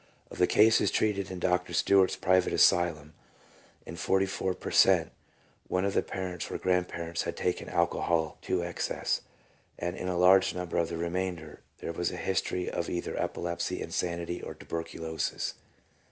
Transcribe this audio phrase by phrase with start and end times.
[0.31, 1.73] Of the cases treated in Dr.
[1.73, 3.13] Stewart's private asylum,
[3.85, 5.11] in 44 per cent,
[5.67, 9.21] one of the parents or grandparents had taken alcohol to excess,
[9.77, 13.79] and in a large number of the remainder there was a history of either epilepsy,
[13.79, 15.53] insanity, or tuber culosis.